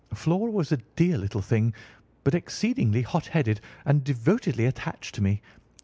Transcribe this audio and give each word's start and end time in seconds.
Flora 0.15 0.49
was 0.49 0.71
a 0.71 0.77
dear 0.95 1.15
little 1.15 1.43
thing, 1.43 1.75
but 2.23 2.33
exceedingly 2.33 3.03
hot 3.03 3.27
headed 3.27 3.61
and 3.85 4.03
devotedly 4.03 4.65
attached 4.65 5.13
to 5.13 5.21
me. 5.21 5.43